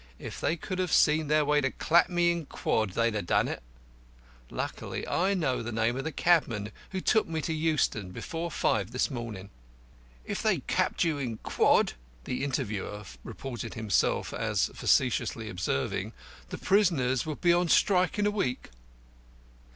If 0.17 0.41
they 0.41 0.57
could 0.57 0.79
have 0.79 0.91
seen 0.91 1.27
their 1.27 1.45
way 1.45 1.61
to 1.61 1.69
clap 1.69 2.09
me 2.09 2.31
in 2.31 2.47
quod, 2.47 2.93
they'd 2.93 3.13
ha' 3.15 3.23
done 3.23 3.47
it. 3.47 3.61
Luckily 4.49 5.07
I 5.07 5.35
know 5.35 5.61
the 5.61 5.71
number 5.71 5.99
of 5.99 6.03
the 6.05 6.11
cabman 6.11 6.71
who 6.89 6.99
took 6.99 7.27
me 7.27 7.39
to 7.41 7.53
Euston 7.53 8.09
before 8.09 8.49
five 8.49 8.93
this 8.93 9.11
morning." 9.11 9.51
"If 10.25 10.41
they 10.41 10.61
clapped 10.61 11.03
you 11.03 11.19
in 11.19 11.37
quod," 11.43 11.93
the 12.23 12.43
interviewer 12.43 13.03
reported 13.23 13.75
himself 13.75 14.33
as 14.33 14.71
facetiously 14.73 15.47
observing, 15.47 16.13
"the 16.49 16.57
prisoners 16.57 17.27
would 17.27 17.39
be 17.41 17.53
on 17.53 17.67
strike 17.69 18.17
in 18.17 18.25
a 18.25 18.31
week." 18.31 18.71